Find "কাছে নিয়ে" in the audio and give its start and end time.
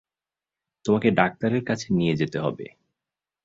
1.65-2.13